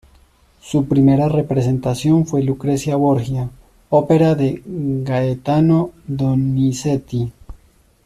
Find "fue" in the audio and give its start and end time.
2.25-2.41